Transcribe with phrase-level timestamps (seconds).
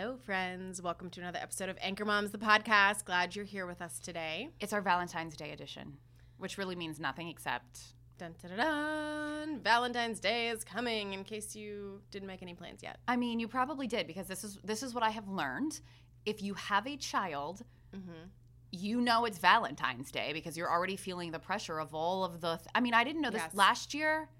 [0.00, 0.80] Hello, friends.
[0.80, 3.04] Welcome to another episode of Anchor Moms, the podcast.
[3.04, 4.48] Glad you're here with us today.
[4.58, 5.98] It's our Valentine's Day edition,
[6.38, 7.80] which really means nothing except
[8.16, 9.60] Dun, dun, dun, dun.
[9.62, 12.96] Valentine's Day is coming in case you didn't make any plans yet.
[13.08, 15.80] I mean, you probably did because this is this is what I have learned.
[16.24, 17.60] If you have a child,
[17.94, 18.28] Mm-hmm.
[18.72, 22.56] you know it's Valentine's Day because you're already feeling the pressure of all of the.
[22.56, 23.54] Th- I mean, I didn't know this Yes.
[23.54, 24.30] last year.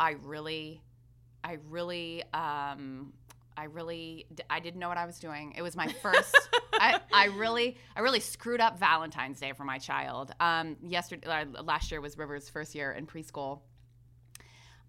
[0.00, 0.82] I really,
[1.44, 3.12] I really, um,
[3.56, 5.54] I really, I didn't know what I was doing.
[5.56, 6.34] It was my first.
[6.74, 10.32] I, I really, I really screwed up Valentine's Day for my child.
[10.40, 13.60] Um, yesterday, uh, last year was River's first year in preschool.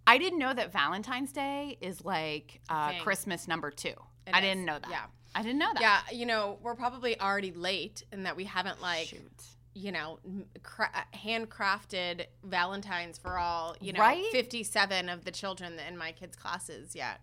[0.05, 3.93] I didn't know that Valentine's Day is like uh, Christmas number two.
[4.27, 4.43] It I is.
[4.43, 4.89] didn't know that.
[4.89, 5.05] Yeah.
[5.35, 5.81] I didn't know that.
[5.81, 9.31] Yeah, you know, we're probably already late in that we haven't, like, Shoot.
[9.73, 10.19] you know,
[10.61, 14.23] cra- handcrafted Valentines for all, you know, Right?
[14.31, 17.21] 57 of the children in my kids' classes yet.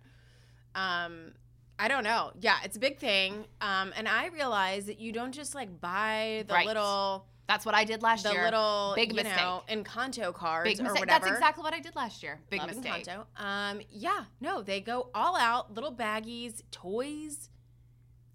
[0.74, 1.32] Um,
[1.78, 2.32] I don't know.
[2.40, 3.46] Yeah, it's a big thing.
[3.60, 6.66] Um, and I realize that you don't just like buy the Right.
[6.66, 8.40] little, That's what I did last the year.
[8.42, 9.34] The little, Big mistake.
[9.36, 11.06] know, Encanto cards Big or whatever.
[11.06, 12.38] That's exactly what I did last year.
[12.48, 13.06] Big Love mistake.
[13.06, 13.24] Encanto.
[13.42, 15.74] Um, yeah, no, they go all out.
[15.74, 17.48] Little baggies, toys.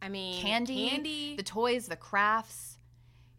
[0.02, 1.36] I mean, Candy, candy.
[1.38, 2.78] the toys, the crafts.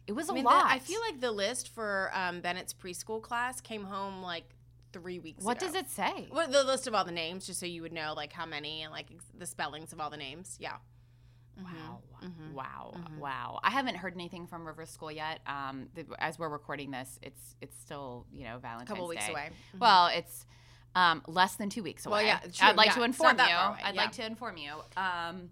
[0.07, 0.65] It was a I mean, the- lot.
[0.65, 4.55] I feel like the list for um, Bennett's preschool class came home like
[4.99, 5.67] three weeks What ago.
[5.67, 6.27] does it say?
[6.29, 8.81] What the list of all the names, just so you would know like how many
[8.83, 10.57] and like ex- the spellings of all the names.
[10.59, 10.77] Yeah.
[11.57, 11.99] Wow.
[12.23, 12.53] Mhm.
[12.53, 12.93] Wow.
[12.95, 13.17] Mhm.
[13.17, 13.59] Wow.
[13.63, 15.39] I haven't heard anything from River School yet.
[15.47, 19.25] Um, the, as we're recording this, it's it's still, you know, Valentine's A couple weeks
[19.25, 19.31] Day.
[19.31, 19.49] away.
[19.75, 19.79] Mhm.
[19.79, 20.45] Well, it's
[20.95, 22.19] um, less than two weeks away.
[22.19, 23.45] Well, yeah, true, I'd like yeah, to inform you.
[23.45, 24.01] far I'd yeah.
[24.01, 24.71] like to inform you.
[24.95, 25.49] Um,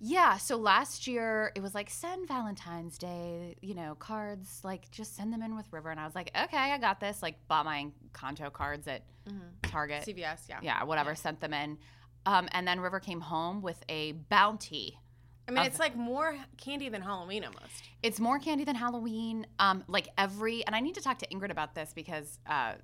[0.00, 5.16] yeah, so last year it was like send Valentine's Day, you know, cards, like just
[5.16, 5.90] send them in with River.
[5.90, 7.22] And I was like, okay, I got this.
[7.22, 9.40] Like bought my Conto cards at Mhm.
[9.62, 10.04] Target.
[10.04, 10.46] CVS.
[10.48, 10.58] Yeah.
[10.62, 11.14] yeah, whatever, Yeah.
[11.16, 11.78] sent them in.
[12.26, 14.98] Um, and then River came home with a bounty.
[15.46, 17.82] I mean, Of- it's like more candy than Halloween almost.
[18.02, 19.46] It's more candy than Halloween.
[19.58, 22.74] Um, like every, and I need to talk to Ingrid about this because uh,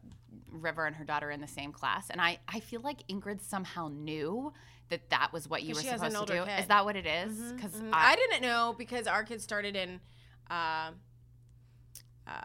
[0.52, 3.88] River and her daughter in the same class, and I, I feel like Ingrid somehow
[3.88, 4.52] knew
[4.90, 6.44] that that was what you were she has an supposed to do.
[6.44, 6.60] kid.
[6.60, 7.52] Is that what it is?
[7.52, 7.90] Because mhm.
[7.92, 10.00] I, didn't know because our kids started in
[10.50, 10.90] uh,
[12.26, 12.40] uh,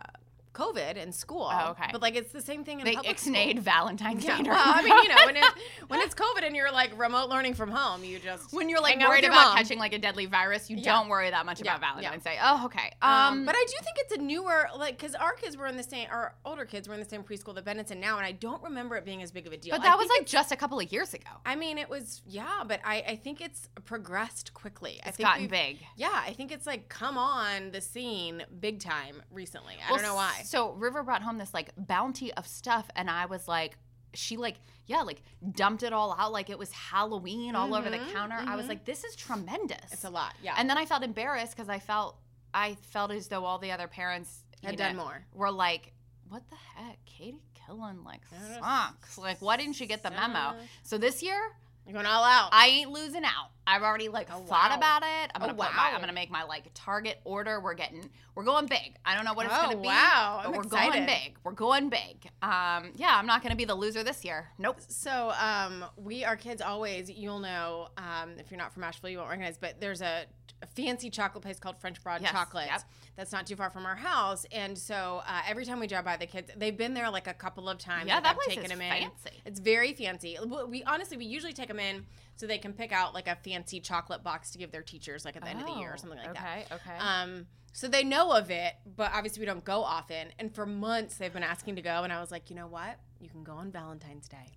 [0.55, 1.47] COVID in school.
[1.51, 1.89] Oh, okay.
[1.91, 3.63] But like it's the same thing in they public ixnayed school.
[3.63, 4.33] Valentine's Day.
[4.43, 5.43] Yeah, well, I mean, you know, when, COVID.
[5.57, 8.81] it, when it's COVID and you're like remote learning from home, you just when you're
[8.81, 9.57] like hang out with worried about mom.
[9.57, 10.83] catching like a deadly virus, you Yeah.
[10.97, 11.95] don't worry that much Yeah, about.
[11.97, 12.37] Valentine's Day.
[12.41, 12.91] Oh, okay.
[13.01, 15.77] Um, Um, but I do think it's a newer, like, because our kids were in
[15.77, 18.25] the same, our older kids were in the same preschool that Bennett's in now, and
[18.25, 19.71] I don't remember it being as big of a deal.
[19.75, 21.29] but I that was like just a couple of years ago.
[21.45, 24.99] I mean, it was, yeah, but I, I think it's progressed quickly.
[25.03, 25.79] I It's think gotten big.
[25.95, 29.75] Yeah, I think it's like come on the scene big time recently.
[29.75, 30.41] I Well, don't know why.
[30.45, 33.77] So River brought home this like bounty of stuff, and I was like,
[34.13, 35.21] she like, yeah, like
[35.53, 38.37] dumped it all out like it was Halloween all over the Mhm, counter.
[38.39, 38.69] I was mhm.
[38.69, 39.91] like, this is tremendous.
[39.91, 40.55] It's a lot, yeah.
[40.57, 42.17] And then I felt embarrassed because I felt
[42.53, 45.25] I felt as though all the other parents Had know, done more.
[45.33, 45.91] Were like,
[46.29, 48.21] what the heck, Katie Killen like
[48.59, 49.17] sucks.
[49.17, 50.55] Like, why didn't she get the memo?
[50.83, 51.39] So this year,
[51.85, 52.49] You're going all out.
[52.53, 53.49] I ain't losing out.
[53.67, 54.77] I've already like Oh, thought wow.
[54.77, 55.31] about it.
[55.33, 55.91] I'm Oh, gonna put my.
[55.93, 57.59] I'm gonna make my like target order.
[57.59, 58.95] We're getting we're going big.
[59.05, 59.87] I don't know what it's Oh, gonna be.
[59.87, 60.39] wow.
[60.43, 60.93] But I'm we're excited.
[60.93, 61.37] going big.
[61.43, 62.29] We're going big.
[62.41, 64.49] Um, yeah, I'm not gonna be the loser this year.
[64.57, 64.77] Nope.
[64.87, 69.17] So, um, we, our kids always, you'll know, um, if you're not from Asheville, you
[69.17, 70.25] won't recognize, but there's a,
[70.61, 72.81] a fancy chocolate place called French Broad Yes, Chocolates yep.
[73.15, 74.45] that's not too far from our house.
[74.51, 77.33] And so, uh, every time we drive by the kids, they've been there like a
[77.33, 78.07] couple of times.
[78.07, 78.91] Yeah, that I've place taken is them in.
[78.91, 79.41] fancy.
[79.45, 80.37] It's very fancy.
[80.67, 82.05] We honestly, we usually take them in
[82.35, 85.35] so they can pick out like a fancy chocolate box to give their teachers like
[85.35, 86.67] at the end of the year or something like that.
[86.71, 86.91] Oh, Okay.
[86.93, 86.97] Okay.
[86.99, 90.27] Um, so they know of it, but obviously we don't go often.
[90.39, 92.97] And for months they've been asking to go, and I was like, you know what?
[93.19, 94.51] You can go on Valentine's Day.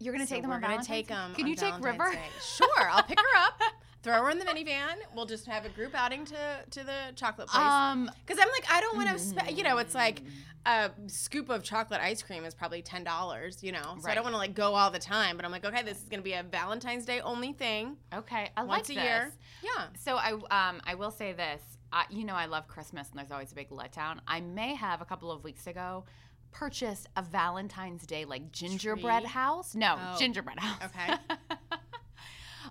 [0.00, 1.34] You're gonna So take them we're on gonna Valentine's take them.
[1.34, 2.12] Can on you take Valentine's River?
[2.12, 2.28] Day.
[2.42, 3.60] Sure, I'll pick her up.
[4.02, 4.94] Throw her in the minivan.
[5.14, 6.36] We'll just have a group outing to
[6.70, 7.62] to the chocolate place.
[7.66, 9.56] Um, Because I'm like, I don't want to spend.
[9.56, 10.22] You know, it's like
[10.66, 13.62] a scoop of chocolate ice cream is probably ten dollars.
[13.62, 14.14] You know, so I Right.
[14.14, 15.36] don't want to like go all the time.
[15.36, 18.62] But I'm like, okay, this is gonna be a Valentine's Day only thing, okay, I
[18.64, 19.32] once like a year.
[19.62, 19.70] this.
[19.76, 19.86] Yeah.
[19.98, 21.62] So I um I will say this.
[21.92, 24.18] I, you know I love Christmas and there's always a big letdown.
[24.28, 26.04] I may have a couple of weeks ago
[26.52, 29.30] purchased a Valentine's Day like gingerbread Tree?
[29.32, 29.74] house.
[29.74, 30.18] No, Oh.
[30.18, 30.82] gingerbread house.
[30.84, 31.14] Okay.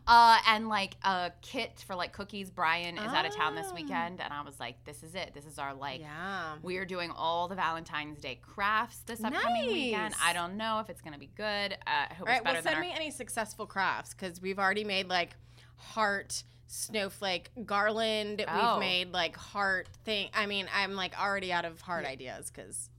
[0.08, 2.50] uh and like a kit for like cookies.
[2.50, 3.76] Brian is out of town this Oh.
[3.76, 5.32] weekend and I was like this is it.
[5.34, 6.56] This is our like yeah.
[6.64, 10.16] we are doing all the Valentine's Day crafts this upcoming weekend.
[10.24, 11.74] I don't know if it's going to be good.
[11.74, 11.76] Uh,
[12.10, 12.36] I hope All right.
[12.38, 15.36] it's better Well, send our me any successful crafts because we've already made like
[15.76, 18.44] heart snowflake garland.
[18.48, 18.74] Oh.
[18.74, 20.30] We've made like heart thing.
[20.34, 22.90] I mean, I'm like already out of heart ideas because.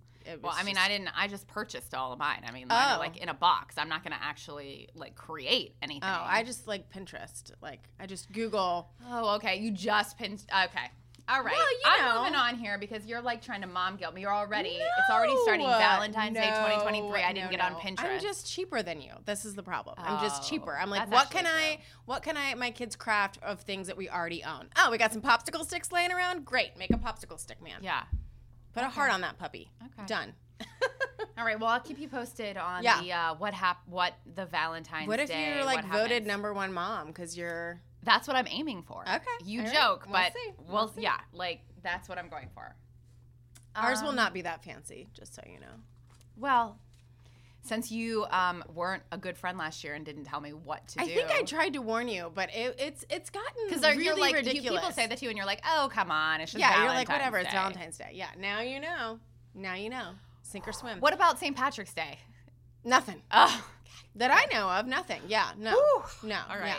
[0.43, 1.09] Well, I mean, I didn't.
[1.17, 2.43] I just purchased all of mine.
[2.47, 2.75] I mean, Oh.
[2.75, 3.77] mine like in a box.
[3.79, 6.03] I'm not going to actually like create oh, anything.
[6.05, 7.51] Oh, I just like Pinterest.
[7.63, 8.91] Like I just Google.
[9.09, 9.57] Oh, okay.
[9.57, 10.45] You just pinned.
[10.51, 10.87] Okay.
[11.31, 11.53] All right.
[11.53, 12.19] Well, you I'm know.
[12.23, 14.23] moving on here because you're like trying to mom guilt me.
[14.23, 14.71] You're already.
[14.71, 17.23] it's already starting No, Valentine's Day 2023.
[17.23, 17.75] I didn't no, get on.
[17.75, 18.15] Pinterest.
[18.15, 19.11] I'm just cheaper than you.
[19.27, 19.97] This is the problem.
[19.99, 20.75] I'm just Oh, cheaper.
[20.75, 21.81] I'm like, what can actually I?
[22.07, 22.55] What can I?
[22.55, 24.69] My kids craft of things that we already own.
[24.79, 26.47] Oh, we got some popsicle sticks laying around.
[26.47, 27.81] Great, make a popsicle stick man.
[27.83, 28.05] yeah.
[28.79, 29.71] Put a heart on that puppy.
[29.83, 30.07] Okay.
[30.07, 30.33] Done.
[31.39, 31.59] All right.
[31.59, 33.01] Well, I'll keep you posted on Yeah.
[33.01, 35.55] the uh, what hap- what the Valentine's Day What if Day.
[35.55, 39.03] you're like voted number one mom because you're That's what I'm aiming for.
[39.03, 39.75] Okay, You all right.
[39.75, 40.53] joke, We'll but see.
[40.69, 41.03] well, see.
[41.03, 42.75] yeah, like that's what I'm going for.
[43.77, 45.09] ours will Um, not be that fancy.
[45.15, 45.67] Just so you know.
[46.37, 46.79] Well,
[47.63, 51.01] since you um, weren't a good friend last year and didn't tell me what to
[51.01, 53.83] I do, I think I tried to warn you, but it, it's it's gotten because
[53.83, 54.81] really you're like you- ridiculous.
[54.81, 56.93] people say that to you, and you're like, oh come on, it's just yeah, you're
[56.93, 57.39] like whatever.
[57.39, 58.11] It's Valentine's Day.
[58.15, 59.19] Yeah, now you know.
[59.55, 60.11] Now you know.
[60.43, 61.01] Sink or swim.
[61.01, 61.55] What about St.
[61.55, 62.19] Patrick's Day?
[62.85, 63.67] Nothing Oh,
[64.15, 64.87] that I know of.
[64.87, 65.21] Nothing.
[65.27, 65.51] Yeah.
[65.59, 65.73] No.
[65.73, 66.29] Whew.
[66.31, 66.39] No.
[66.49, 66.77] all yeah.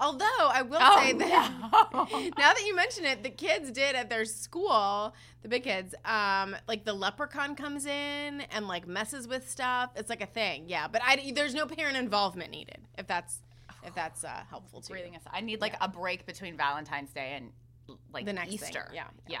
[0.00, 1.52] Although I will Oh, say that
[1.92, 2.04] no.
[2.38, 6.56] now that you mention it, the kids did at their school, the big kids, um,
[6.66, 9.90] like the leprechaun comes in and like messes with stuff.
[9.96, 10.88] It's like a thing, yeah.
[10.88, 12.78] But I, there's no parent involvement needed.
[12.98, 13.40] If that's
[13.84, 15.00] if that's uh, helpful to you.
[15.04, 15.20] Aside.
[15.32, 17.50] I need like a break between Valentine's Day and
[18.12, 18.88] like The next thing, Easter.
[18.94, 19.40] yeah, yeah.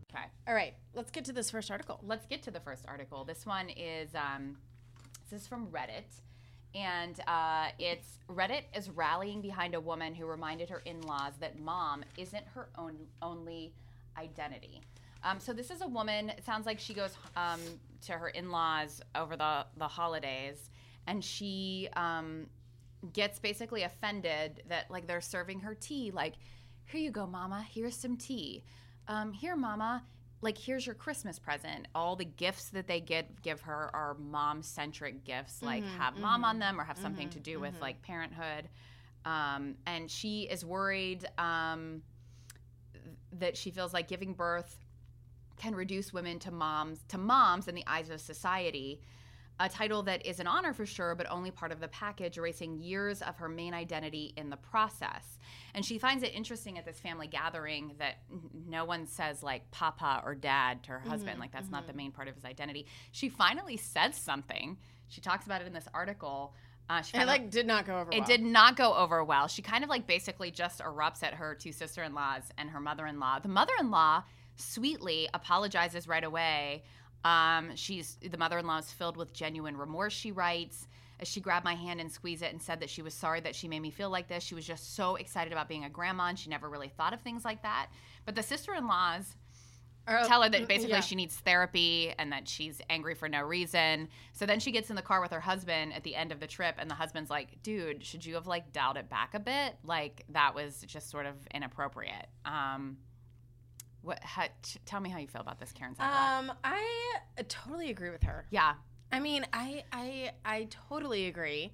[0.47, 1.99] All right, let's get to this first article.
[2.03, 3.23] Let's get to the first article.
[3.23, 4.57] This one is um,
[5.29, 6.19] this is from Reddit,
[6.73, 12.03] and uh, it's Reddit is rallying behind a woman who reminded her in-laws that mom
[12.17, 13.71] isn't her own only
[14.17, 14.81] identity.
[15.23, 16.31] Um, so this is a woman.
[16.31, 17.59] It sounds like she goes um,
[18.07, 20.71] to her in-laws over the the holidays,
[21.05, 22.47] and she um,
[23.13, 26.09] gets basically offended that like they're serving her tea.
[26.11, 26.33] Like,
[26.85, 27.63] here you go, mama.
[27.71, 28.63] Here's some tea.
[29.07, 30.03] Um, here, mama.
[30.41, 31.87] Like, here's your Christmas present.
[31.93, 36.43] All the gifts that they get give her are mom centric gifts, like have mom
[36.43, 38.67] on them or have something to do with like parenthood.
[39.25, 42.01] Um, and she is worried um,
[43.39, 44.77] that she feels like giving birth
[45.57, 48.99] can reduce women to moms to moms in the eyes of society
[49.61, 52.79] a title that is an honor for sure but only part of the package erasing
[52.79, 55.37] years of her main identity in the process
[55.75, 58.15] and she finds it interesting at this family gathering that
[58.67, 62.11] no one says like papa or dad to her husband like that's not the main
[62.11, 64.77] part of his identity she finally says something
[65.07, 66.53] she talks about it in this article
[66.89, 68.11] uh, she it like did not go over.
[68.11, 68.27] it well.
[68.27, 69.47] did not go over well.
[69.47, 72.81] She kind of like basically just erupts at her two sister in laws and her
[72.81, 73.39] mother in law.
[73.39, 74.23] The mother in law
[74.57, 76.83] sweetly apologizes right away.
[77.23, 80.13] Um, she's the mother in law is filled with genuine remorse.
[80.13, 80.87] She writes.
[81.19, 83.55] As she grabbed my hand and squeezed it and said that she was sorry that
[83.55, 84.43] she made me feel like this.
[84.43, 87.21] She was just so excited about being a grandma and she never really thought of
[87.21, 87.89] things like that.
[88.25, 89.35] But the sister in laws
[90.07, 91.01] Or- tell her that basically yeah.
[91.01, 94.09] she needs therapy and that she's angry for no reason.
[94.33, 96.47] So then she gets in the car with her husband at the end of the
[96.47, 99.75] trip, and the husband's like, "Dude, should you have like dialed it back a bit?
[99.83, 102.97] Like that was just sort of inappropriate." Um,
[104.01, 104.19] what?
[104.23, 104.45] How,
[104.85, 105.95] tell me how you feel about this, Karen.
[105.95, 106.39] Sakharov.
[106.39, 106.83] Um, I
[107.47, 108.45] totally agree with her.
[108.49, 108.73] yeah,
[109.11, 111.71] I mean, I I I totally agree.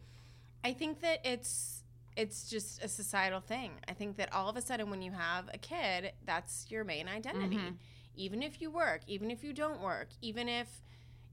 [0.63, 1.83] I think that it's
[2.15, 3.71] it's just a societal thing.
[3.87, 7.07] I think that all of a sudden when you have a kid, that's your main
[7.07, 7.59] identity.
[8.15, 10.81] Even if you work, even if you don't work, even if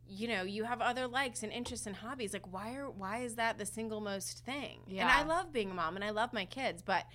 [0.07, 3.37] you know you have other likes and interests and hobbies, like why are why is
[3.37, 4.81] that the single most thing?
[4.87, 5.03] Yeah.
[5.03, 7.07] And I love being a mom and I love my kids, but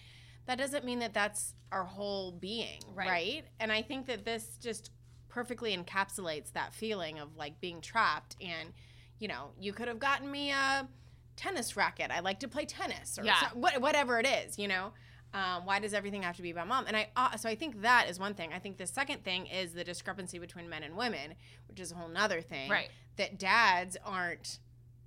[0.49, 3.07] that doesn't mean that that's our whole being, Right.
[3.07, 3.43] right?
[3.59, 4.89] And I think that this just
[5.27, 8.73] perfectly encapsulates that feeling of like being trapped and
[9.19, 10.87] you know, you could have gotten me a
[11.35, 12.09] tennis racket.
[12.09, 13.49] I like to play tennis or Yeah.
[13.49, 14.93] so- what, whatever it is, you know.
[15.33, 16.85] Um, why does everything have to be about mom?
[16.87, 18.51] And I uh, so I think that is one thing.
[18.51, 21.35] I think the second thing is the discrepancy between men and women,
[21.67, 22.71] which is a whole nother thing.
[22.71, 22.89] Right.
[23.17, 24.57] That dads aren't,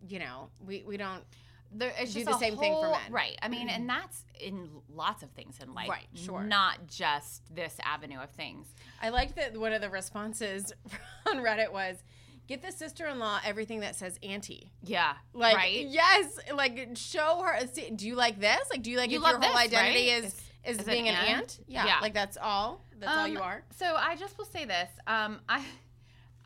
[0.07, 1.25] you know, we we don't
[1.75, 3.01] there, it's do just the same thing for men.
[3.11, 3.37] right?
[3.43, 6.43] I mean, and that's in lots of things in life, Right, sure.
[6.43, 8.67] Not just this avenue of things.
[9.01, 10.73] I like that one of the responses
[11.29, 12.03] on Reddit was,
[12.49, 15.87] "Get the sister-in-law everything that says auntie." Yeah, Like, right.
[15.89, 17.67] yes, like show her.
[17.73, 18.61] See, do you like this?
[18.71, 20.25] Like, do you like You if your whole this, identity right?
[20.25, 21.29] is Is- is, being an aunt?
[21.39, 21.61] aunt?
[21.67, 21.99] Yeah, Yeah.
[22.01, 22.85] like that's all.
[23.01, 23.65] That's all you Um, are.
[23.77, 24.89] So I just will say this.
[25.09, 25.65] Um, I,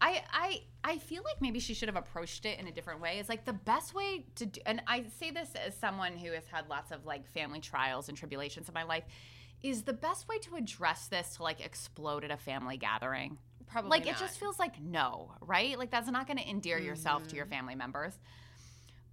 [0.00, 3.18] I, I, I feel like maybe she should have approached it in a different way.
[3.18, 6.46] It's like the best way to do, and I say this as someone who has
[6.46, 9.04] had lots of like family trials and tribulations in my life,
[9.62, 13.38] is the best way to address this to like explode at a family gathering.
[13.66, 14.16] Probably like not.
[14.16, 15.78] it just feels like no, right?
[15.78, 18.18] Like that's not going to endear yourself to your family members.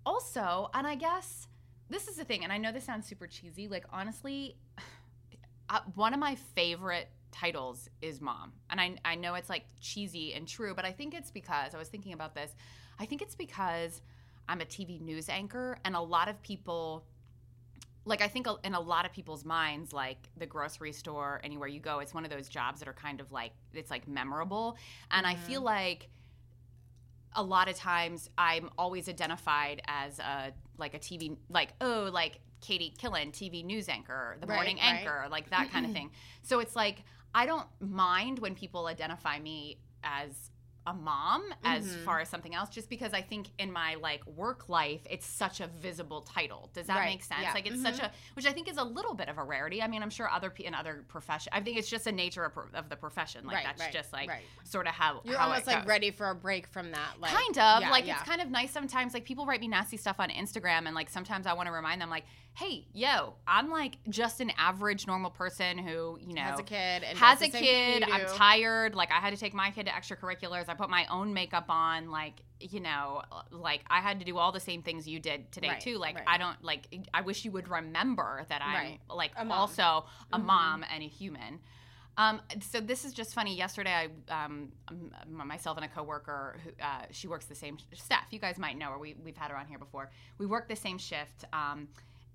[0.05, 1.47] Also, and I guess
[1.89, 3.67] this is the thing, and I know this sounds super cheesy.
[3.67, 4.57] Like honestly,
[5.69, 10.33] uh, one of my favorite titles is mom, and I I know it's like cheesy
[10.33, 12.55] and true, but I think it's because I was thinking about this.
[12.99, 14.01] I think it's because
[14.47, 17.05] I'm a TV news anchor, and a lot of people
[18.05, 21.79] like I think in a lot of people's minds, like the grocery store, anywhere you
[21.79, 24.77] go, it's one of those jobs that are kind of like it's like memorable,
[25.11, 25.65] and I feel mm-hmm.
[25.65, 26.09] like
[27.35, 32.39] a lot of times I'm always identified as a like a TV like oh like
[32.61, 34.99] Katie Killen TV news anchor, the Right, morning right.
[34.99, 36.11] anchor, like that kind of thing.
[36.43, 40.51] So it's like I don't mind when people identify me as
[40.85, 42.03] a mom as Mm-hmm.
[42.05, 45.59] far as something else just because I think in my like work life it's such
[45.61, 46.69] a visible title.
[46.73, 47.41] Does that Right, make sense?
[47.41, 47.47] yeah.
[47.47, 47.55] Mm-hmm.
[47.55, 49.81] Like it's such a which I think is a little bit of a rarity.
[49.81, 52.53] I mean, I'm sure other in other profession I think it's just a nature of,
[52.73, 53.45] of the profession.
[53.45, 54.29] Like Right, that's right, just like
[54.63, 57.13] sort of how You're how almost like ready for a break from that.
[57.19, 58.15] Like, kind of yeah, like yeah.
[58.19, 61.09] it's kind of nice sometimes like people write me nasty stuff on instagram and like
[61.09, 62.23] sometimes i want to remind them like
[62.55, 67.03] hey yo i'm like just an average normal person who you know Has a kid
[67.03, 69.71] and has a the same thing kid i'm tired like i had to take my
[69.71, 74.19] kid to extracurriculars i put my own makeup on like you know like i had
[74.19, 76.23] to do all the same things you did today Right, too like right.
[76.27, 78.99] i don't like i wish you would remember that i'm Right.
[79.09, 80.43] like A also a Mhm.
[80.45, 81.59] mom and a human
[82.15, 83.55] um, so this is just funny.
[83.55, 84.71] Yesterday, I, um,
[85.27, 88.25] myself and a coworker, who uh, she works the same staff.
[88.29, 88.99] You guys might know her.
[88.99, 90.11] We, we've had her on here before.
[90.37, 91.87] We work the same shift, um,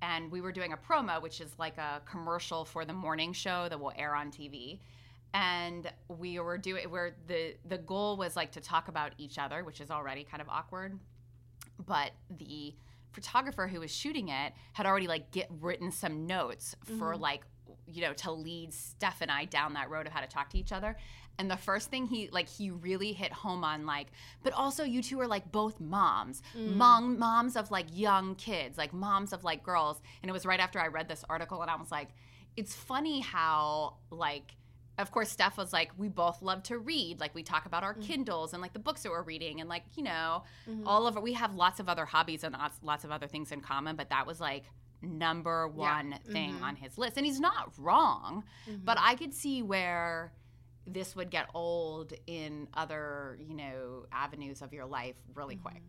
[0.03, 3.69] and we were doing a promo, which is like a commercial for the morning show
[3.69, 4.81] that will air on TV.
[5.35, 9.63] And we were doing where the the goal was like to talk about each other,
[9.63, 10.99] which is already kind of awkward.
[11.87, 12.75] But the
[13.13, 17.23] photographer who was shooting it had already like get written some notes for mm-hmm.
[17.23, 17.43] like
[17.87, 20.59] you know to lead Steph and I down that road of how to talk to
[20.59, 20.97] each other.
[21.39, 24.09] And the first thing he like he really hit home on like,
[24.43, 26.75] but also you two are like both moms, mm.
[26.75, 30.03] mom moms of like young kids, like moms of like girls.
[30.23, 32.09] And it was right after I read this article, and I was like,
[32.57, 34.55] it's funny how like.
[34.99, 37.21] Of course, Steph was like, we both love to read.
[37.21, 38.03] Like, we talk about our mm-hmm.
[38.03, 40.87] Kindles and like the books that we're reading, and like, you know, mm-hmm.
[40.87, 41.23] all of it.
[41.23, 44.11] We have lots of other hobbies and lots, lots of other things in common, but
[44.11, 44.65] that was like
[45.01, 46.65] number one thing mm-hmm.
[46.65, 47.17] on his list.
[47.17, 48.43] And he's not wrong,
[48.85, 50.33] but I could see where
[50.91, 55.83] this would get old in other, you know, avenues of your life really quick.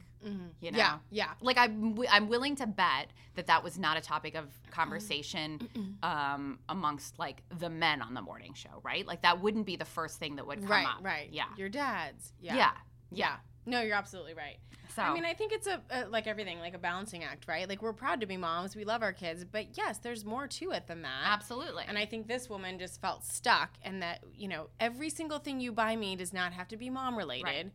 [0.59, 0.77] You know?
[0.77, 1.29] Yeah, yeah.
[1.41, 5.95] Like I'm, wi- I'm willing to bet that that was not a topic of conversation
[6.03, 9.07] um, amongst like the men on the morning show, right?
[9.07, 10.99] Like that wouldn't be the first thing that would come Right, up.
[11.01, 11.29] right.
[11.31, 11.45] Yeah.
[11.55, 12.33] Your dad's.
[12.41, 12.57] Yeah.
[12.57, 12.71] yeah.
[13.11, 13.35] Yeah.
[13.65, 14.57] No, you're absolutely right.
[14.95, 17.69] So I mean, I think it's a, a like everything, like a balancing act, right?
[17.69, 20.71] Like we're proud to be moms, we love our kids, but yes, there's more to
[20.71, 21.21] it than that.
[21.25, 21.83] absolutely.
[21.87, 25.59] And I think this woman just felt stuck, and that you know every single thing
[25.59, 27.71] you buy me does not have to be mom related, Right.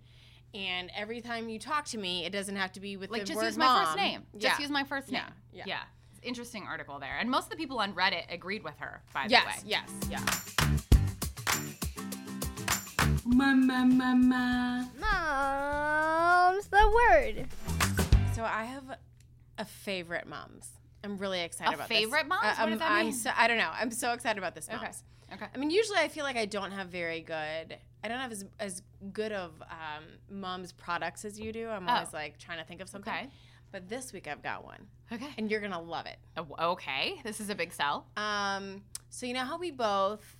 [0.55, 3.27] and every time you talk to me, it doesn't have to be with like the
[3.29, 4.23] just word use my first name.
[4.37, 4.63] Just Yeah.
[4.63, 5.23] use my first name.
[5.53, 5.81] Yeah, yeah.
[6.23, 7.17] Interesting article there.
[7.21, 9.71] And most of the people on Reddit agreed with her, by Yes, the way.
[9.71, 11.84] yes, yeah.
[13.27, 14.85] Ma, ma, ma.
[15.01, 17.47] Mom's the word.
[18.35, 18.85] So I have
[19.59, 20.69] a favorite moms.
[21.03, 21.99] I'm really excited about this.
[21.99, 22.29] A about favorite this.
[22.29, 22.45] moms?
[22.45, 23.15] Uh, What I'm- does that I'm mean?
[23.15, 23.71] so I don't know.
[23.75, 24.83] I'm so excited about this moms.
[24.83, 25.35] Okay.
[25.35, 25.47] Okay.
[25.55, 27.79] I mean, usually I feel like I don't have very good.
[28.05, 31.69] I don't have as as good of um, mom's products as you do.
[31.69, 32.17] I'm always Oh.
[32.17, 33.13] like trying to think of something.
[33.13, 33.29] Okay.
[33.73, 35.35] But this week I've got one, Okay.
[35.39, 36.19] and you're gonna love it.
[36.37, 37.21] Oh, Okay.
[37.25, 38.07] This is a big sell.
[38.17, 40.37] Um, so you know how we both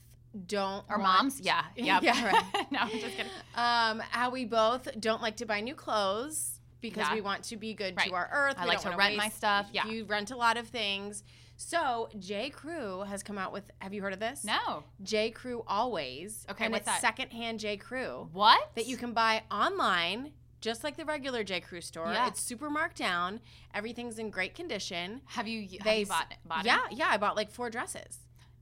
[0.47, 1.41] don't Our want- moms?
[1.41, 1.63] Yeah.
[1.77, 2.03] Yep.
[2.03, 2.67] yeah, right.
[2.73, 3.33] no, I'm just kidding.
[3.55, 7.15] Um, how we both don't like to buy new clothes because Yeah.
[7.15, 8.09] we want to be good Right.
[8.09, 8.57] to our earth.
[8.59, 9.69] I We like to rent my stuff.
[9.73, 9.87] Yeah.
[9.87, 11.23] You rent a lot of things.
[11.57, 12.51] So J.
[12.51, 13.71] Crew has come out with.
[13.79, 14.45] Have you heard of this?
[14.45, 14.83] No.
[15.03, 15.31] J.
[15.31, 16.45] Crew Always.
[16.51, 17.01] Okay, and what's it's that?
[17.01, 17.77] secondhand J.
[17.77, 18.71] Crew What?
[18.75, 21.61] that you can buy online, just like the regular J.
[21.61, 22.11] Crew store.
[22.13, 22.27] Yeah.
[22.27, 23.41] It's super marked down.
[23.73, 25.21] Everything's in great condition.
[25.27, 26.99] Have you, have They you bought, it- bought yeah, it?
[26.99, 27.07] yeah.
[27.09, 28.19] I bought like four dresses.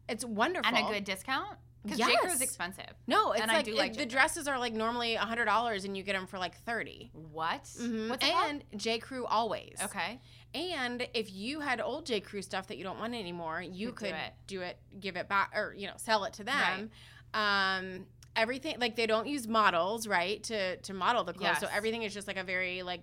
[0.09, 1.59] It's wonderful And a good discount?
[1.83, 2.15] Because J.
[2.17, 2.87] Crew is expensive.
[3.09, 5.85] No, it's And I like, do it- like the dresses are like normally hundred dollars,
[5.85, 7.11] and you get them for like thirty.
[7.13, 7.65] What?
[7.65, 8.09] Mhm.
[8.09, 8.51] What's called?
[8.51, 8.99] and J.
[9.01, 9.79] Crew always.
[9.83, 10.21] Okay.
[10.55, 12.21] And if you had old J.
[12.21, 14.33] Crew stuff that you don't want anymore, you Could do it.
[14.47, 16.91] do it, give it back, or you know, sell it to them.
[17.35, 18.07] Um,
[18.37, 21.59] everything like they don't use models, right, to to model the clothes.
[21.59, 23.03] So everything is just like a very like,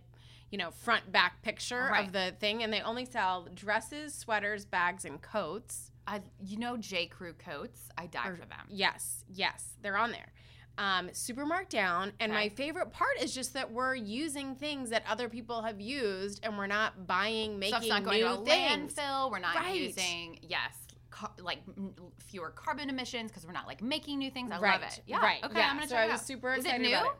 [0.52, 2.06] you know, front back picture Right.
[2.08, 5.92] of the thing, and they only sell dresses, sweaters, bags, and coats.
[6.10, 7.06] I, you know J.
[7.06, 7.90] Crew coats?
[7.98, 8.66] I die Or- for them.
[8.68, 10.32] Yes, yes, they're on there.
[10.78, 12.14] Um, super marked down.
[12.22, 16.40] And my favorite part is just that we're using things that other people have used,
[16.42, 18.96] and we're not buying, making Stuff's not going new to things.
[18.96, 19.30] landfill.
[19.30, 19.76] We're not Right.
[19.76, 20.74] using, yes,
[21.10, 24.52] car, like m- fewer carbon emissions because we're not like making new things.
[24.52, 25.02] I right, love it.
[25.06, 25.20] Yeah.
[25.20, 25.44] right.
[25.44, 25.68] Okay, yeah.
[25.70, 26.28] I'm going to so check I it was out.
[26.28, 26.96] super Is it excited new?
[26.96, 27.12] about it.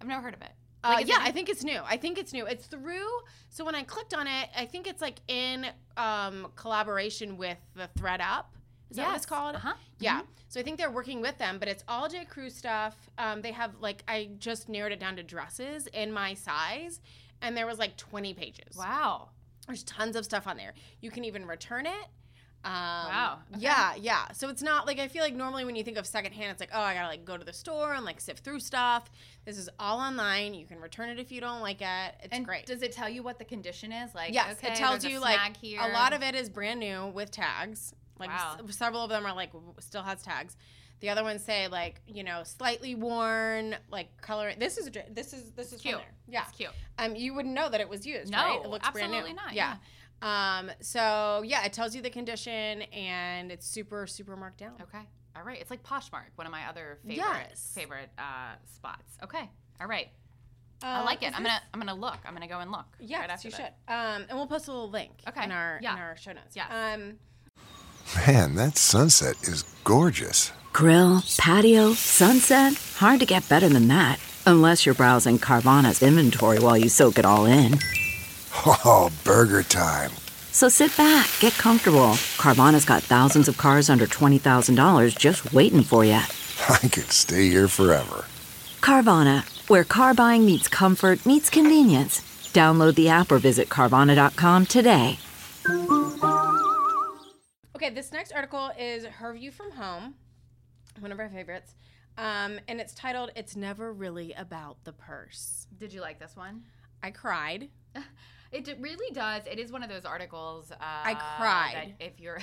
[0.00, 0.52] I've never heard of it.
[0.86, 1.80] Uh, Like, is yeah, it- I think it's new.
[1.84, 2.46] I think it's new.
[2.46, 3.08] It's through.
[3.50, 5.66] So when I clicked on it, I think it's like in
[5.96, 8.44] um, collaboration with the ThredUp.
[8.90, 9.56] Is that what it's called?
[9.56, 9.72] Uh-huh.
[9.98, 10.22] Yeah.
[10.48, 12.24] So I think they're working with them, but it's all J.
[12.24, 12.94] Crew stuff.
[13.18, 17.00] Um, they have like I just narrowed it down to dresses in my size,
[17.42, 18.76] and there was like 20 pages.
[18.76, 19.30] Wow.
[19.66, 20.72] There's tons of stuff on there.
[21.00, 22.06] You can even return it.
[22.64, 23.60] Um, Wow, okay.
[23.62, 24.32] Yeah, yeah.
[24.32, 26.70] So it's not like I feel like normally when you think of secondhand, it's like
[26.74, 29.08] oh I gotta like go to the store and like sift through stuff.
[29.44, 30.52] This is all online.
[30.54, 32.14] You can return it if you don't like it.
[32.24, 32.66] It's and great.
[32.66, 34.14] does it tell you what the condition is?
[34.16, 35.80] Like, yes, okay, it tells you like here.
[35.80, 37.94] a lot of it is brand new with tags.
[38.18, 38.56] Like Wow.
[38.66, 40.56] s- several of them are like still has tags.
[41.00, 44.52] The other ones say like you know slightly worn, like color.
[44.58, 46.00] This is this is this is cute.
[46.26, 46.70] Yeah, It's cute.
[46.98, 48.32] um, you wouldn't know that it was used.
[48.32, 48.60] No, right?
[48.64, 49.22] it looks brand new.
[49.34, 49.76] not, Yeah.
[50.22, 50.70] Um.
[50.80, 54.72] So yeah, it tells you the condition, and it's super super marked down.
[54.82, 55.04] Okay.
[55.36, 55.60] All right.
[55.60, 57.16] It's like Poshmark, one of my other favorite
[57.50, 57.72] Yes.
[57.74, 59.18] favorite uh, spots.
[59.22, 59.48] Okay.
[59.80, 60.08] All right.
[60.82, 61.34] I Uh, like it.
[61.36, 62.18] I'm gonna I'm gonna look.
[62.24, 62.86] I'm gonna go and look.
[63.00, 63.60] Yes, right after you this.
[63.60, 63.72] should.
[63.92, 65.92] Um, and we'll post a little link Okay, in our yeah.
[65.94, 66.56] in our show notes.
[66.56, 66.94] Yeah.
[66.94, 67.18] Um.
[68.26, 70.52] Man, that sunset is gorgeous.
[70.72, 72.74] Grill, patio, sunset.
[72.96, 74.18] Hard to get better than that.
[74.46, 77.78] Unless you're browsing Carvana's inventory while you soak it all in.
[78.64, 80.10] Oh, burger time.
[80.52, 82.12] So sit back, get comfortable.
[82.38, 86.12] Carvana's got thousands of cars under $20,000 just waiting for you.
[86.68, 88.24] I could stay here forever.
[88.80, 92.20] Carvana, where car buying meets comfort, meets convenience.
[92.54, 95.18] Download the app or visit Carvana.com today.
[97.76, 100.14] Okay, this next article is her view from home,
[101.00, 101.74] one of our favorites,
[102.16, 106.62] um, and it's titled "It's Never Really About the Purse." Did you like this one?
[107.02, 107.68] I cried.
[108.52, 109.42] It really does.
[109.50, 110.70] It is one of those articles.
[110.70, 111.94] Uh, I cried.
[111.98, 112.38] That if you're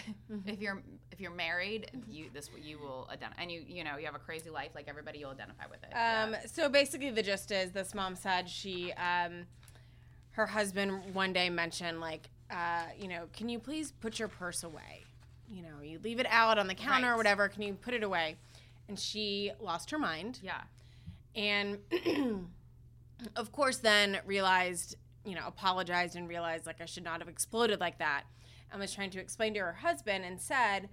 [0.45, 4.05] if you're if you're married, you this you will identify, and you you know you
[4.05, 5.19] have a crazy life like everybody.
[5.19, 5.93] You'll identify with it.
[5.93, 9.45] Um, So basically, the gist is this mom said she, um,
[10.31, 14.63] her husband one day mentioned like, uh, you know, can you please put your purse
[14.63, 15.03] away?
[15.49, 17.47] You know, you leave it out on the counter or whatever.
[17.47, 18.35] Can you put it away?
[18.89, 20.39] And she lost her mind.
[20.43, 20.61] yeah.
[21.35, 21.77] and
[23.35, 27.79] of course then realized you know apologized and realized like i should not have exploded
[27.79, 28.23] like that
[28.71, 30.89] and was trying to explain to her husband and said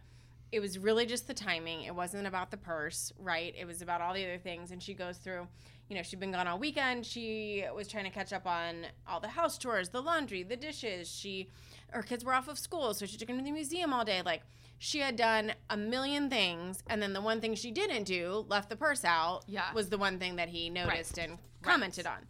[0.52, 1.82] it was really just the timing.
[1.84, 3.54] It wasn't about the purse right?
[3.56, 4.72] It was about all the other things.
[4.72, 5.46] And she goes through
[5.88, 7.06] you know she'd been gone all weekend.
[7.06, 11.08] She was trying to catch up on all the house chores the laundry the dishes.
[11.08, 11.48] She
[11.90, 14.22] her kids were off of school so she took them to the museum all day.
[14.22, 14.42] Like
[14.78, 18.70] she had done a million things and then the one thing she didn't do left
[18.70, 19.72] the purse out Yeah.
[19.72, 22.26] was the one thing that he noticed and commented on.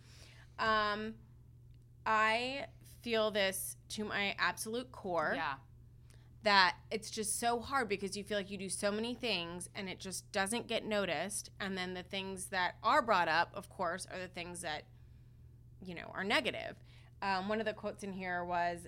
[0.58, 1.14] Um
[2.06, 2.66] i
[3.02, 5.54] feel this to my absolute core Yeah.
[6.42, 9.88] that it's just so hard because you feel like you do so many things and
[9.88, 14.06] it just doesn't get noticed and then the things that are brought up of course
[14.12, 14.84] are the things that
[15.82, 16.76] you know are negative
[17.22, 18.86] um, one of the quotes in here was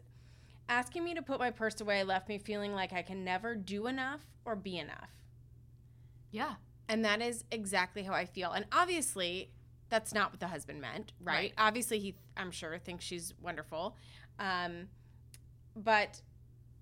[0.68, 3.86] asking me to put my purse away left me feeling like i can never do
[3.86, 5.10] enough or be enough
[6.30, 6.54] Yeah.
[6.88, 8.52] and that is exactly how I feel.
[8.52, 9.50] And obviously,
[9.92, 11.34] that's not what the husband meant, right?
[11.34, 11.52] Right.
[11.58, 13.94] Obviously, he, I'm sure, thinks she's wonderful.
[14.38, 14.88] Um,
[15.76, 16.22] but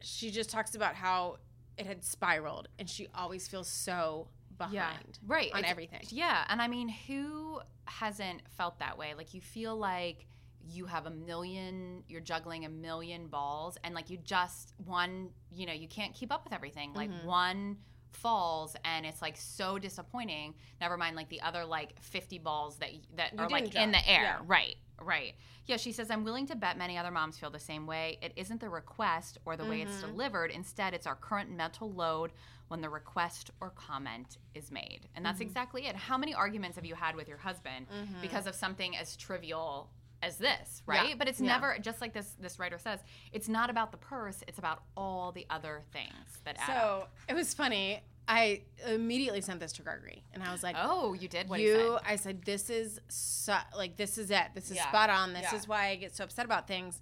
[0.00, 1.38] she just talks about how
[1.76, 4.94] it had spiraled and she always feels so behind Yeah.
[5.26, 5.50] Right.
[5.52, 6.02] on It's- everything.
[6.10, 6.44] Yeah.
[6.48, 9.14] And I mean, who hasn't felt that way?
[9.14, 10.26] Like you feel like
[10.68, 15.66] you have a million, you're juggling a million balls, and like you just one, you
[15.66, 16.92] know, you can't keep up with everything.
[16.94, 17.24] Like Mhm.
[17.24, 17.78] one
[18.12, 20.54] falls and it's like so disappointing.
[20.80, 24.08] Never mind like the other like 50 balls that that You are like in the
[24.08, 24.22] air.
[24.22, 24.38] yeah.
[24.46, 24.76] Right.
[25.02, 25.34] Right.
[25.66, 28.18] Yeah, she says I'm willing to bet many other moms feel the same way.
[28.20, 30.10] It isn't the request or the way it's Mm-hmm.
[30.10, 30.50] delivered.
[30.50, 32.32] Instead, it's our current mental load
[32.68, 35.00] when the request or comment is made.
[35.14, 35.42] And that's Mm-hmm.
[35.48, 35.96] exactly it.
[35.96, 37.86] How many arguments have you had with your husband
[38.20, 39.90] because of something as trivial
[40.22, 41.10] as this, right?
[41.10, 41.14] Yeah.
[41.18, 41.48] But it's Yeah.
[41.48, 43.00] never just like this this writer says,
[43.32, 47.02] it's not about the purse, it's about all the other things that add up.
[47.02, 48.02] So it was funny.
[48.28, 51.98] I immediately sent this to Gregory, and I was like, Oh, you did what you
[52.04, 54.88] i said this is su- like this is it this is Yeah.
[54.88, 57.00] spot on this is why i get so upset about things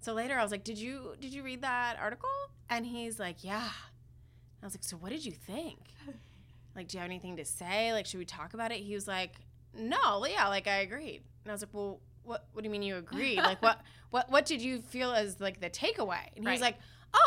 [0.00, 2.28] so later i was like did you did you read that article
[2.68, 3.68] and he's like yeah
[4.62, 5.78] i was like so what did you think
[6.74, 9.06] like do you have anything to say like should we talk about it he was
[9.06, 9.36] like
[9.76, 12.82] no yeah like i agreed and i was like well what what do you mean
[12.82, 16.50] you agreed like what what what did you feel as like the takeaway and he
[16.52, 16.76] was like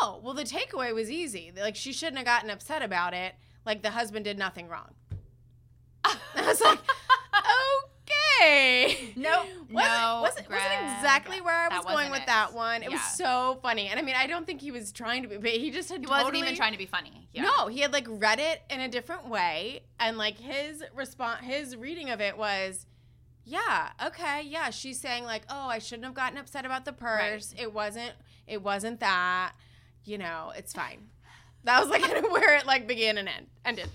[0.00, 3.34] oh well the takeaway was easy like she shouldn't have gotten upset about it
[3.64, 4.94] like the husband did nothing wrong
[6.04, 6.78] I was like,
[8.40, 9.12] okay.
[9.16, 9.46] Nope.
[9.70, 12.26] Wasn't, No, wasn't, wasn't exactly where I was going with it.
[12.26, 12.82] that one.
[12.82, 13.88] It was so funny.
[13.88, 16.00] And I mean, I don't think he was trying to be, but he just had
[16.00, 17.28] He totally, wasn't even trying to be funny.
[17.32, 17.42] Yeah.
[17.42, 19.82] No, he had like read it in a different way.
[19.98, 22.86] And like his response, his reading of it was,
[23.48, 24.70] yeah, okay, yeah.
[24.70, 27.54] She's saying like, oh, I shouldn't have gotten upset about the purse.
[27.58, 28.12] It wasn't,
[28.46, 29.52] it wasn't that.
[30.04, 31.08] You know, it's fine.
[31.64, 33.88] That was like where it like began and end, ended.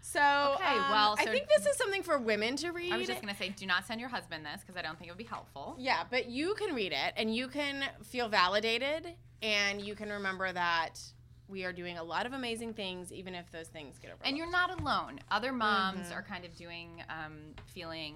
[0.00, 2.92] So, Okay, um, well, I think this is something for women to read.
[2.92, 5.08] I was just gonna say, do not send your husband this because I don't think
[5.08, 5.76] it would be helpful.
[5.78, 9.08] Yeah, but you can read it and you can feel validated
[9.42, 11.00] and you can remember that
[11.48, 14.26] we are doing a lot of amazing things, even if those things get overlooked.
[14.28, 15.20] And you're not alone.
[15.30, 16.18] Other moms Mm-hmm.
[16.18, 18.14] are kind of doing, um, feeling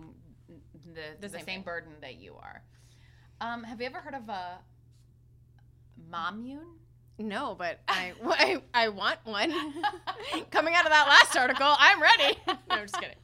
[0.94, 2.62] the the, same same, burden that you are.
[3.40, 4.58] Um, have you ever heard of a
[6.10, 6.66] mommune?
[7.20, 9.52] no, but I, I, I want one.
[10.50, 12.36] Coming out of that last article, I'm ready.
[12.46, 13.16] No, I'm just kidding.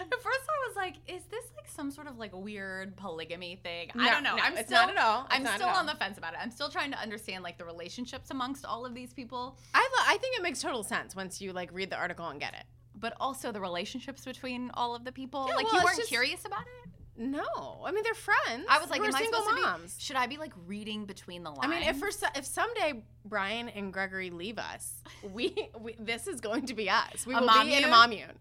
[0.00, 3.90] At first, I was like, "Is this like some sort of like weird polygamy thing?"
[3.94, 4.36] No, I don't know.
[4.36, 5.26] no, I'm it's still, not at all.
[5.30, 5.76] It's I'm still all.
[5.76, 6.38] on the fence about it.
[6.42, 10.04] I'm still trying to understand like the relationships amongst all of these people, I, lo-
[10.06, 12.64] I think it makes total sense once you like read the article and get it.
[12.94, 15.46] but also the relationships between all of the people.
[15.48, 16.90] Yeah, like well, you weren't just- curious about it.
[17.18, 18.66] No, I mean they're friends.
[18.68, 19.92] I was like, We're "Am I single supposed moms.
[19.94, 20.02] to be?
[20.04, 23.68] Should I be like reading between the lines?" I mean, if for if someday Brian
[23.70, 25.02] and Gregory leave us,
[25.32, 27.26] we, we this is going to be us.
[27.26, 28.38] We A will be in a mommune.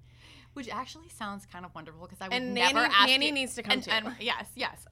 [0.54, 3.32] Which actually sounds kind of wonderful because I would And never nanny- ask nanny you-
[3.34, 3.92] needs to come and, too.
[3.92, 4.86] And yes, yes,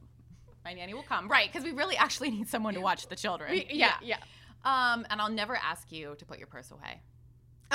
[0.65, 1.29] my nanny will come.
[1.29, 3.51] Right, because we really actually need someone to watch the children.
[3.51, 4.17] We- yeah, yeah.
[4.65, 7.01] Um, and I'll never ask you to put your purse away.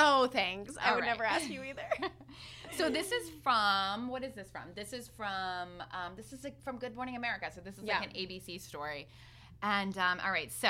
[0.01, 0.75] Oh, thanks.
[0.81, 1.07] I All would right.
[1.07, 1.83] never ask you either.
[2.77, 4.61] So this is from what is this from?
[4.75, 7.51] This is from um, this is like from Good Morning America.
[7.53, 7.99] So this is Yeah.
[7.99, 9.07] like an ABC story.
[9.63, 10.69] And um, all right, so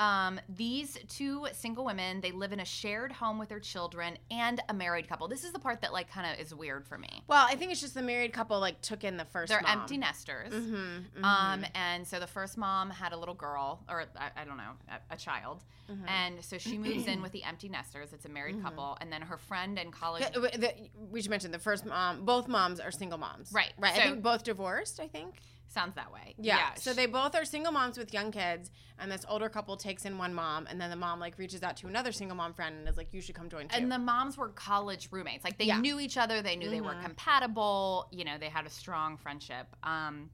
[0.00, 4.60] um, these two single women they live in a shared home with their children and
[4.68, 5.26] a married couple.
[5.28, 7.22] This is the part that like kind of is weird for me.
[7.26, 9.80] well, I think it's just the married couple like took in the 1st They're mom.
[9.80, 10.52] empty nesters.
[10.52, 14.56] Mhm, Um, and so the first mom had a little girl, or I, I don't
[14.56, 15.62] know, a, a child.
[15.90, 16.08] Mm-hmm.
[16.08, 18.12] And so she moves in with the empty nesters.
[18.12, 18.96] It's a married couple.
[19.00, 20.22] And then her friend and college.
[20.32, 20.74] The- the-
[21.10, 22.24] we should mention the first mom.
[22.24, 23.50] Both moms are single moms.
[23.52, 23.94] Right, Right.
[23.94, 25.00] so- I think both divorced.
[25.00, 25.34] I think.
[25.68, 26.34] Sounds that way.
[26.38, 26.74] Yeah.
[26.74, 30.18] So they both are single moms with young kids, and this older couple takes in
[30.18, 32.88] one mom, and then the mom like reaches out to another single mom friend and
[32.88, 35.44] is like, "You should come join too." And the moms were college roommates.
[35.44, 35.78] Like they Yeah.
[35.80, 36.42] knew each other.
[36.42, 38.08] They knew they were compatible.
[38.10, 39.66] You know, they had a strong friendship.
[39.82, 40.30] Um,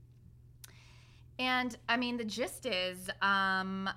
[1.39, 3.89] and I mean, the gist is, um,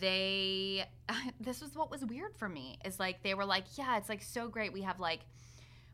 [0.00, 0.84] they.
[1.40, 2.78] This was what was weird for me.
[2.84, 4.72] Is like they were like, yeah, it's like so great.
[4.72, 5.20] We have like,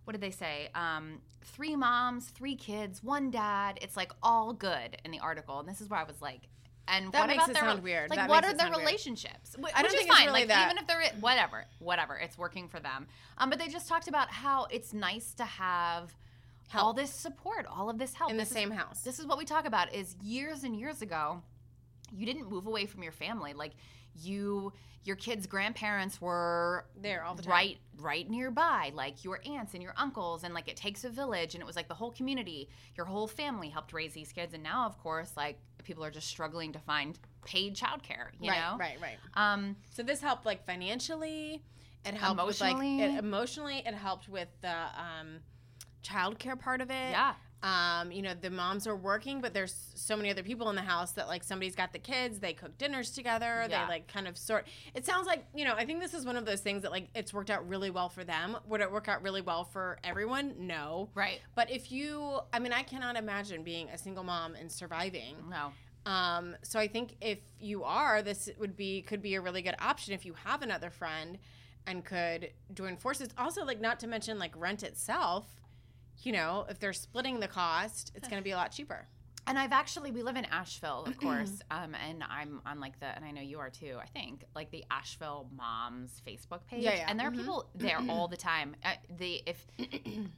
[0.04, 0.68] what did they say?
[0.74, 3.78] Um, three moms, three kids, one dad.
[3.82, 5.60] It's like all good in the article.
[5.60, 6.42] And this is where I was like.
[6.88, 8.10] And That what makes about it their, sound weird.
[8.10, 8.86] Like, That what are their sound weird.
[8.86, 9.54] relationships?
[9.56, 10.26] I don't which is think it's fine.
[10.26, 13.06] really like, that- even if they're whatever, whatever, it's working for them.
[13.38, 16.12] Um, but they just talked about how it's nice to have
[16.74, 19.02] all this support, all of this help in the This is- same house.
[19.02, 19.94] This is what we talk about.
[19.94, 21.42] Is years and years ago,
[22.10, 23.52] you didn't move away from your family.
[23.52, 23.72] Like
[24.14, 24.72] you,
[25.04, 27.50] your kids' grandparents were There all the time.
[27.52, 28.92] right, right nearby.
[28.94, 31.76] Like your aunts and your uncles, and like it takes a village, and it was
[31.76, 34.54] like the whole community, your whole family helped raise these kids.
[34.54, 38.28] And now, of course, like people are just struggling to find paid childcare.
[38.40, 39.16] You right, know, right, right.
[39.34, 41.62] Um, So this helped like financially.
[42.04, 43.02] It helped with like Emotionally.
[43.02, 43.82] it, emotionally.
[43.86, 45.38] It helped with the um,
[46.04, 47.10] childcare part of it.
[47.10, 47.34] Yeah.
[47.62, 50.82] Um, you know, the moms are working, but there's so many other people in the
[50.82, 52.40] house that like somebody's got the kids.
[52.40, 53.66] They cook dinners together.
[53.70, 53.86] Yeah.
[53.86, 54.66] They like kind of sort.
[54.94, 55.74] It sounds like you know.
[55.74, 58.08] I think this is one of those things that like it's worked out really well
[58.08, 58.56] for them.
[58.66, 60.54] Would it work out really well for everyone?
[60.58, 61.08] No.
[61.14, 61.40] Right.
[61.54, 65.36] But if you, I mean, I cannot imagine being a single mom and surviving.
[65.48, 65.72] no.
[66.04, 69.76] Um, so I think if you are, this would be could be a really good
[69.78, 71.38] option if you have another friend
[71.86, 73.28] and could join forces.
[73.38, 75.46] Also, like not to mention like rent itself.
[76.22, 79.06] You know, if they're splitting the cost, it's going to be a lot cheaper.
[79.44, 83.06] And I've actually we live in Asheville, of course, um, and I'm on like the
[83.06, 83.98] and I know you are too.
[84.00, 87.06] I think like the Asheville Moms Facebook page, Yeah, yeah.
[87.08, 87.34] and there Mhm.
[87.34, 88.76] are people there all the time.
[88.84, 89.66] Uh, the if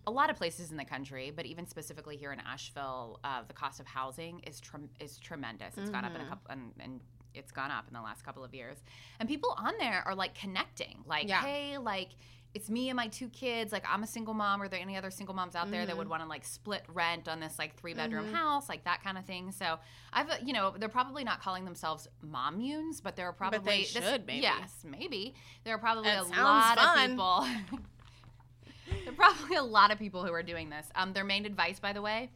[0.07, 3.53] a lot of places in the country, but even specifically here in Asheville, uh, the
[3.53, 5.77] cost of housing is trem- is tremendous.
[5.77, 6.29] It's gone up in a Mhm.
[6.31, 7.01] couple and, and
[7.35, 8.79] it's gone up in the last couple of years,
[9.21, 11.43] and people on there are like connecting, like Yeah.
[11.43, 12.09] hey, like.
[12.55, 13.73] It's me and my two kids.
[13.73, 14.63] Like I'm a single mom.
[14.63, 16.11] Are there any other single moms out there that would Mhm.
[16.11, 18.35] want to like split rent on this like three bedroom Mhm.
[18.35, 19.51] house, like that kind of thing?
[19.51, 19.81] So
[20.13, 23.65] I've, uh, you know, they're probably not calling themselves mommunes, but there are probably But
[23.65, 24.43] they this- should, maybe.
[24.43, 27.01] Yes, maybe there are probably That a lot fun.
[27.05, 27.81] of people.
[29.05, 30.87] there are probably a lot of people who are doing this.
[30.95, 32.31] Um, their main advice, by the way,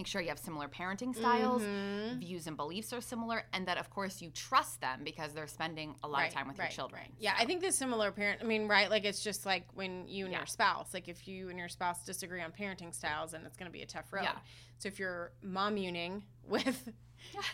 [0.00, 2.18] make sure you have similar parenting styles, Mhm.
[2.20, 5.94] views and beliefs are similar, and that of course you trust them because they're spending
[6.02, 7.02] a lot Right, of time with right, your children.
[7.02, 7.10] right.
[7.18, 8.40] Yeah, I think the similar parent.
[8.40, 8.88] I mean, right?
[8.88, 10.38] Like it's just like when you and Yeah.
[10.40, 10.94] your spouse.
[10.94, 13.82] Like if you and your spouse disagree on parenting styles, and it's going to be
[13.82, 14.22] a tough road.
[14.24, 14.38] Yeah.
[14.78, 16.88] So if you're mommuning with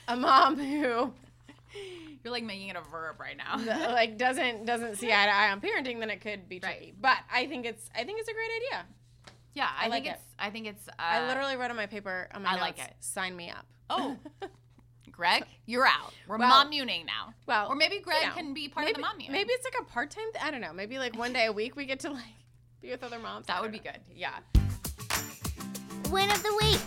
[0.07, 1.13] a mom who
[2.23, 3.57] You're like making it a verb right now.
[3.93, 6.77] like doesn't doesn't see eye to eye on parenting, then it could be Right.
[6.79, 6.95] tricky.
[7.01, 8.87] But I think it's I think it's a great idea.
[9.57, 10.19] Yeah, I, I like think it.
[10.21, 10.35] it's.
[10.39, 10.87] I think it's.
[10.89, 12.93] Uh, I literally wrote on my paper on my I notes, like it.
[13.01, 13.67] Sign me up.
[13.89, 14.17] Oh,
[15.11, 16.13] Greg, you're out.
[16.29, 17.33] We're Well- mom muning now.
[17.47, 19.33] Well, Or maybe Greg you know, can be part maybe, of the mom unit.
[19.33, 20.27] Maybe it's like a part time.
[20.43, 20.75] I don't know.
[20.75, 22.23] Maybe like one day a week we get to like
[22.83, 23.47] be with other moms.
[23.47, 24.01] That would don't be good.
[24.15, 24.35] Yeah.
[26.11, 26.81] Win of the week.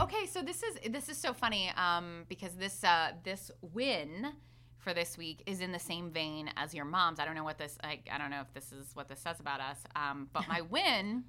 [0.00, 4.32] Okay, so this is this is so funny um, because this uh, this win
[4.78, 7.20] for this week is in the same vein as your mom's.
[7.20, 9.38] I don't know what this I, I don't know if this is what this says
[9.38, 11.24] about us, um, but my win.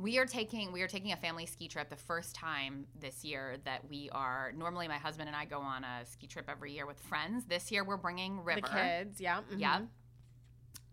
[0.00, 3.56] We are taking we are taking a family ski trip the first time this year
[3.64, 6.86] that we are normally my husband and I go on a ski trip every year
[6.86, 7.44] with friends.
[7.44, 8.60] This year we're bringing River.
[8.62, 9.40] The kids, yeah.
[9.56, 9.80] Yeah.
[9.80, 9.86] mhm.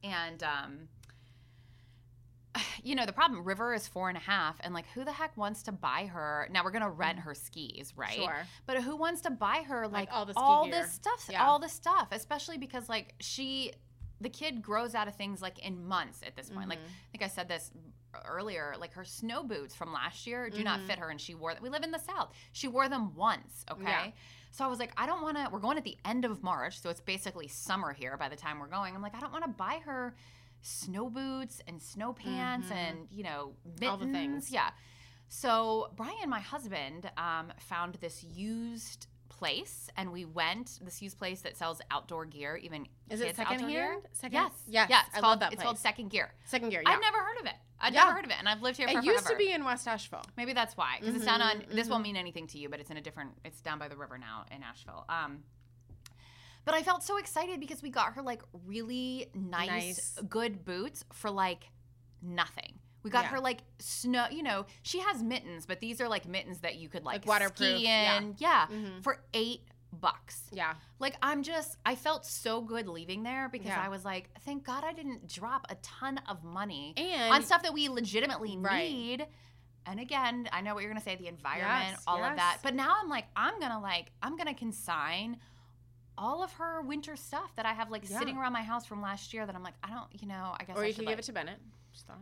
[0.04, 0.88] And um
[2.84, 5.36] you know, the problem, River is four and a half, and like who the heck
[5.38, 8.14] wants to buy her now we're gonna rent her skis, right?
[8.16, 8.46] Sure.
[8.66, 10.82] But who wants to buy her like, all the ski gear.
[10.84, 11.46] this stuff, Yeah.
[11.46, 13.74] all the stuff, especially because like she
[14.20, 16.68] the kid grows out of things like in months at this point.
[16.70, 16.88] Like Mm-hmm.
[16.88, 17.72] I think I said this
[18.26, 20.88] earlier, like her snow boots from last year do not Mhm.
[20.88, 21.62] fit her and she wore them.
[21.64, 22.34] We live in the south.
[22.52, 23.84] She wore them once, okay?
[23.84, 24.12] Yeah.
[24.52, 26.80] So I was like, I don't want to we're going at the end of March,
[26.80, 28.96] so it's basically summer here by the time we're going.
[28.96, 30.16] I'm like, I don't want to buy her
[30.62, 32.76] snow boots and snow pants Mhm.
[32.76, 33.88] and, you know, mittens.
[33.90, 34.50] All the things.
[34.52, 34.72] Yeah.
[35.30, 41.42] So Brian, my husband, um, found this used place, and we went this used place
[41.42, 43.70] that sells outdoor gear, even Is it secondhand?
[43.72, 44.02] gear.
[44.14, 45.02] Second- Yes, Yes, yeah.
[45.08, 45.78] It's I called love that it's called.
[45.78, 46.34] Second Gear.
[46.46, 46.82] Second gear.
[46.84, 46.90] Yeah.
[46.92, 47.56] I've never heard of it.
[47.80, 48.04] I'd Yeah.
[48.06, 49.40] never heard of it, and I've lived here for it used forever.
[49.40, 50.24] to be in West Asheville.
[50.36, 51.58] Maybe that's why, because it's down on.
[51.62, 53.38] Mhm, This won't mean anything to you, but it's in a different.
[53.46, 55.06] It's down by the river now in Asheville.
[55.10, 55.44] Um,
[56.66, 60.20] but I felt so excited because we got her like really nice, Nice.
[60.28, 61.70] good boots for like
[62.22, 62.80] nothing.
[63.04, 63.30] We got Yeah.
[63.30, 64.28] her like snow.
[64.30, 67.42] You know, she has mittens, but these are like mittens that you could like, Like
[67.42, 68.18] waterproof, ski yeah.
[68.18, 68.36] in.
[68.38, 69.04] Yeah, Mhm.
[69.04, 69.62] for eight
[70.00, 70.42] bucks.
[70.52, 70.74] Yeah.
[71.00, 73.82] Like I'm just I felt so good leaving there because Yeah.
[73.84, 77.64] I was like, thank God I didn't drop a ton of money And on stuff
[77.64, 78.92] that we legitimately Right.
[78.92, 79.28] need.
[79.86, 82.60] And again, I know what you're gonna say, the environment, Yes, all of that.
[82.64, 85.38] But now I'm like, I'm gonna like, I'm gonna consign
[86.18, 88.20] all of her winter stuff that I have like Yeah.
[88.20, 90.64] sitting around my house from last year that I'm like, I don't, you know, I
[90.64, 91.60] guess Or I you should could like, give it to Bennett.
[91.94, 92.18] Just thought.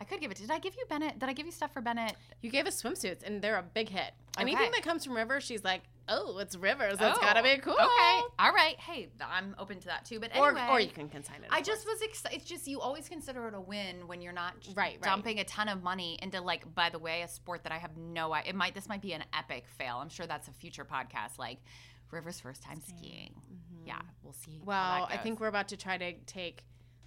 [0.00, 0.36] I could give it.
[0.36, 1.18] Did I give you Bennett?
[1.18, 2.14] Did I give you stuff for Bennett?
[2.40, 4.12] You gave us swimsuits, and they're a big hit.
[4.38, 4.70] Anything Okay.
[4.76, 6.98] that comes from River, she's like, "Oh, it's Rivers.
[6.98, 8.76] That's Oh, gotta be oh, cool." Okay, all right.
[8.78, 10.20] Hey, I'm open to that too.
[10.20, 11.48] But Or, anyway, or you can consign it.
[11.50, 12.00] I just course.
[12.00, 12.36] was excited.
[12.36, 15.02] It's just you always consider it a win when you're not Right, right.
[15.02, 16.72] dumping a ton of money into like.
[16.74, 18.30] By the way, a sport that I have no.
[18.32, 18.74] I- It might.
[18.74, 19.96] This might be an epic fail.
[19.96, 21.38] I'm sure that's a future podcast.
[21.38, 21.58] Like
[22.12, 23.34] River's first time skiing.
[23.52, 23.86] Mm-hmm.
[23.88, 24.60] Yeah, we'll see.
[24.64, 26.62] Well, I think we're about to try to take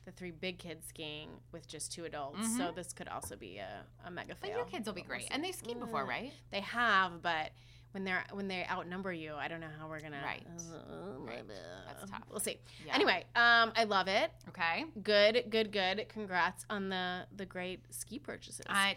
[0.05, 2.57] the three big kids skiing with just two adults.
[2.57, 4.41] So this could also be a, a mega Mm-hmm.
[4.41, 6.09] But your kids will be great, and they've skied before, Mm.
[6.09, 6.31] right?
[6.51, 7.51] They have, but
[7.91, 10.21] when they're when they outnumber you, I don't know how we're gonna.
[10.23, 10.45] Right.
[10.47, 11.43] Uh, Right.
[11.87, 12.23] That's tough.
[12.29, 12.57] We'll see.
[12.85, 12.95] Yeah.
[12.95, 14.31] Anyway, um, I love it.
[14.49, 14.85] Okay.
[15.03, 16.07] Good, good, good.
[16.09, 18.61] Congrats on the the great ski purchases.
[18.69, 18.95] I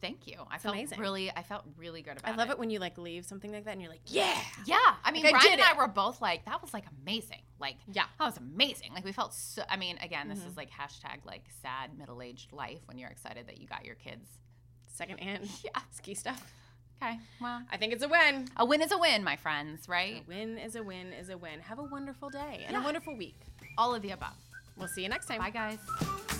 [0.00, 0.36] thank you.
[0.50, 0.98] I felt amazing.
[0.98, 1.30] really.
[1.30, 2.34] I felt really good about it.
[2.34, 4.36] I love it when you like leave something like that and you're like, yeah.
[4.66, 7.42] Yeah, I mean, Like, Brian did and I were both like, that was like amazing.
[7.58, 8.04] Like, Yeah.
[8.18, 8.92] that was amazing.
[8.94, 9.62] Like, we felt so.
[9.68, 10.48] I mean, again, this Mm-hmm.
[10.48, 13.96] is like hashtag like sad middle aged life when you're excited that you got your
[13.96, 14.28] kids.
[14.88, 15.70] Secondhand Yeah.
[15.92, 16.52] ski stuff.
[17.02, 18.46] Okay, well, I think it's a win.
[18.58, 19.88] a win is a win, my friends.
[19.88, 20.22] Right?
[20.26, 21.60] A win is a win is a win.
[21.60, 22.82] Have a wonderful day and Yeah.
[22.82, 23.36] a wonderful week.
[23.78, 24.36] All of the above.
[24.76, 25.38] We'll see you next time.
[25.38, 26.39] Bye, guys.